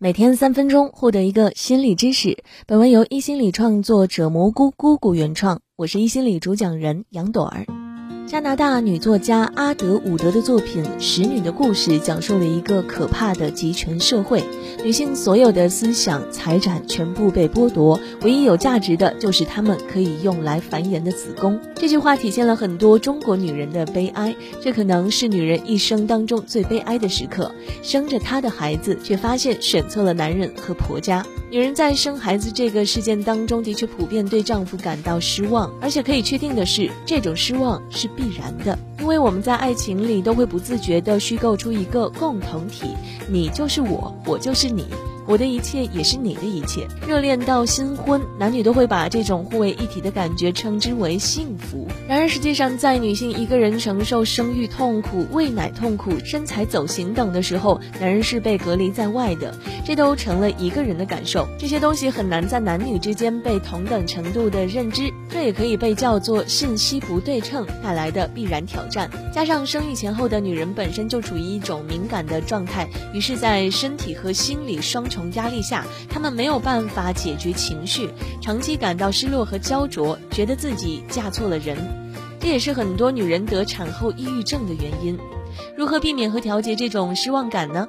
[0.00, 2.36] 每天三分钟，获得一个心理知识。
[2.66, 7.77] 本文由一心理创作者蘑菇姑姑原创，我是一心理主讲人杨朵儿。
[8.28, 14.44] 加拿大女作家阿德伍德的作品《使女的故事》讲述了一个可怕的集权社会，
[14.84, 21.58] 女性所有的思想、财产全部被剥夺，唯一有价值的就是她们可以用来繁衍的子宫。
[21.74, 31.24] 这句话体现了很多中国女人的悲哀，这可能是女人一生当中最悲哀的时刻：生着她的孩子，却发现选错了男人和婆家。
[31.50, 42.88] 女人在生孩子这个事件当中，的确普遍对丈夫感到失望，而且可以确定的是，这种失望是必然的，因为我们在爱情里都会不自觉的虚构出一个共同体，
[43.30, 44.86] 你就是我，我就是你。
[45.28, 51.86] 我的一切也是你的一切，热恋到新婚，男女都会把这种互为一体的感觉称之为幸福。
[52.08, 61.46] 然而，实际上在女性一个人承受生育痛苦、喂奶痛苦、身材走形等的时候，男人是被隔离在外的，这都成了一个人的感受。
[61.58, 69.10] 这些东西很难在男女之间被同等程度的认知，这也可以被叫做信息不对称带来的必然挑战。
[69.32, 75.28] 加上生育前后的女人本身就处于一种敏感的状态，于是，在身体和心理双重。
[75.34, 78.08] 压力下，她们没有办法解决情绪，
[78.40, 81.76] 长期感到失落和焦灼，觉得自己嫁错了人，
[82.40, 85.18] 这也是很多女人得产后抑郁症的原因。
[85.76, 87.86] 如何避免和调节这种失望感呢？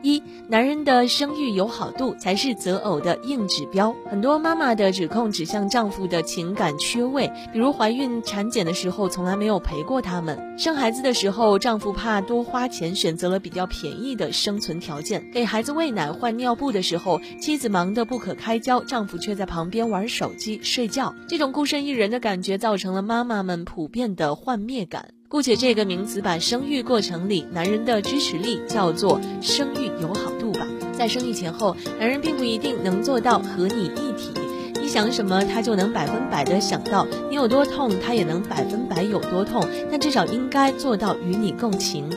[0.00, 3.94] 一男人的生育友好度才是择偶的硬指标。
[4.08, 21.14] 很多妈妈的指控指向丈夫的情感缺位，比如怀孕、产检的时候从来没有陪过他们；生孩子的时候，丈夫怕多花钱，选择了比较便宜的生存条件；给孩子喂奶、换尿布的时候，妻子忙得不可开交，丈夫却在旁边玩手机、睡觉。
[21.28, 25.10] 这种孤身一人的感觉，造成了妈妈们普遍的幻灭感。
[25.30, 30.66] 姑且这个名词把生育过程里男人的支持力叫做生育友好度吧。
[30.94, 34.30] 在生育前后，男人并不一定能做到和你一体，
[34.80, 42.08] 你想什么他就能百分百的想到，你有多痛他也能百分百有多痛，但至少应该做到与你共情。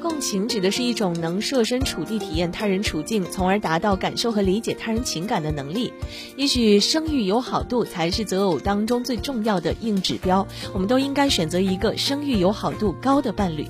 [0.00, 5.92] 共情指的是一种能设身处地体验他人处境，从而达到感受和理解他人情感的能力。
[6.36, 13.66] 也许生育友好度才是择偶当中最重要的硬指标，我们都应该选择一个生育友好度高的伴侣。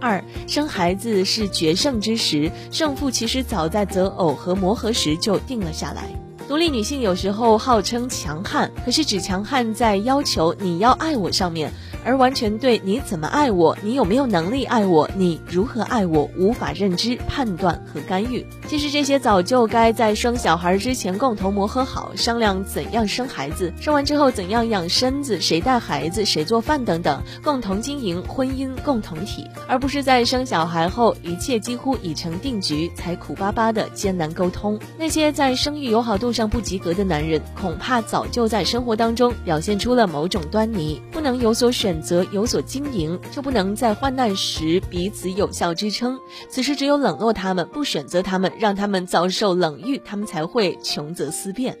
[0.00, 6.08] 二，生孩子是决胜之时，胜负其实早在择偶和磨合时就定了下来。
[6.46, 11.72] 独立女性有时候号称强悍，可是只强悍在要求你要爱我上面。
[12.06, 18.46] 而完全对你怎么爱我，你有没有能力爱我，你如何爱我，无法认知、判断和干预。
[18.68, 34.78] 其实这些早就该在生小孩之前共同磨合好，商量怎样生孩子，生完之后怎样养身子，谁带孩子，谁做饭等等，共同经营婚姻共同体，而不是在生小孩后一切几乎已成定局才苦巴巴的艰难沟通。
[34.96, 41.95] 那些在生育友好度上不及格的男人，恐怕早就在生活当中表现出了某种端倪，不能有所选。
[41.96, 46.18] 选择有所经营，就不能在患难时彼此有效支撑。
[46.50, 51.78] 此时只有冷落他们，不选择他们，让他们遭受冷遇，他们才会穷则思变。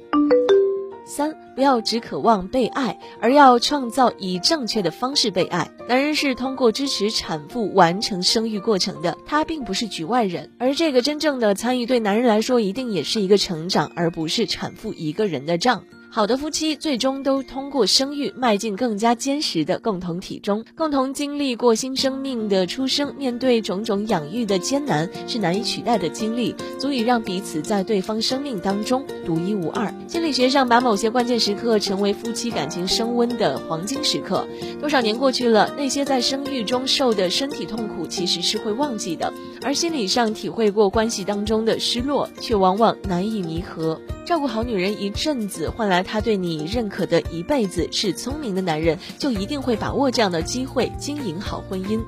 [1.04, 5.70] 三，不要只渴望被爱，而要创造以正确的方式被爱。
[5.86, 10.50] 男人是通过支持产妇完成生育过程的，他并不是局外人。
[10.58, 15.84] 而这个真正的参与，对男人来说，一定也是一个成长，而不是产妇一个人的账。
[16.16, 29.92] 好的夫妻最终都通过生育迈进更加坚实的共同体中，共同经历过新生命的出生，面对种种养育的艰难，是难以取代的经历，足以让彼此在对方生命当中独一无二。
[30.08, 34.48] 心理学上把某些关键时刻成为夫妻感情升温的黄金时刻。
[34.80, 39.30] 多少年过去了，那些在生育中受的身体痛苦其实是会忘记的，
[39.62, 44.00] 而心理上体会过关系当中的失落，却往往难以弥合。
[44.24, 52.00] 照顾好女人一阵子，换来他对你认可的一辈子，是聪明的男人就一定会把握这样的机会，经营好婚姻。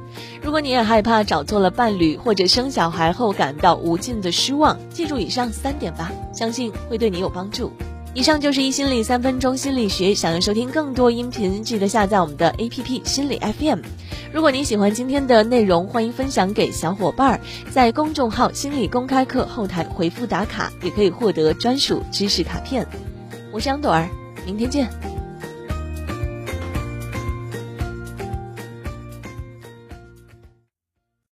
[0.43, 7.73] 如果你也害怕找错了伴侣，或者生小孩后感到无尽的失望，记住以上三点吧，相信会对你有帮助。
[8.15, 13.81] 以上就是一心理三分钟心理学，想要收听更多音频，记得下载我们的 APP 心理 FM。
[14.33, 17.41] 如果你喜欢今天的内容，欢迎分享给小伙伴儿，
[17.71, 22.87] 在公众号“心理公开课”后台回复打卡，也可以获得专属知识卡片。
[23.59, 24.09] 我是杨朵儿，
[24.47, 24.89] 明天见。